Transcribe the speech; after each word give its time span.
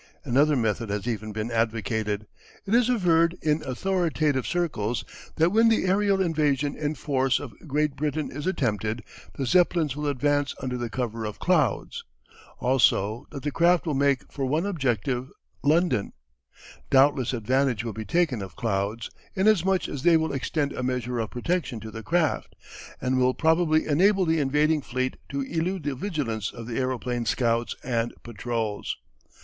Another 0.25 0.55
method 0.55 0.89
has 0.89 1.07
even 1.07 1.31
been 1.31 1.51
advocated. 1.51 2.25
It 2.65 2.73
is 2.73 2.89
averred 2.89 3.37
in 3.43 3.61
authoritative 3.63 4.47
circles 4.47 5.05
that 5.35 5.51
when 5.51 5.69
the 5.69 5.85
aerial 5.85 6.19
invasion 6.19 6.75
in 6.75 6.95
force 6.95 7.39
of 7.39 7.53
Great 7.67 7.95
Britain 7.95 8.31
is 8.31 8.47
attempted, 8.47 9.03
the 9.35 9.45
Zeppelins 9.45 9.95
will 9.95 10.07
advance 10.07 10.55
under 10.59 10.75
the 10.75 10.89
cover 10.89 11.23
of 11.23 11.37
clouds. 11.37 12.03
Also 12.57 13.27
that 13.29 13.43
the 13.43 13.51
craft 13.51 13.85
will 13.85 13.93
make 13.93 14.23
for 14.31 14.43
one 14.43 14.65
objective 14.65 15.29
London. 15.61 16.13
Doubtless 16.89 17.31
advantage 17.31 17.83
will 17.83 17.93
be 17.93 18.03
taken 18.03 18.41
of 18.41 18.55
clouds, 18.55 19.11
inasmuch 19.35 19.87
as 19.87 20.01
they 20.01 20.17
will 20.17 20.33
extend 20.33 20.73
a 20.73 20.81
measure 20.81 21.19
of 21.19 21.29
protection 21.29 21.79
to 21.79 21.91
the 21.91 22.01
craft, 22.01 22.55
and 22.99 23.19
will 23.19 23.35
probably 23.35 23.85
enable 23.85 24.25
the 24.25 24.39
invading 24.39 24.81
fleet 24.81 25.17
to 25.29 25.41
elude 25.41 25.83
the 25.83 25.93
vigilance 25.93 26.49
of 26.51 26.65
the 26.65 26.79
aeroplane 26.79 27.23
scouts 27.23 27.75
and 27.83 28.15
patrols. 28.23 28.97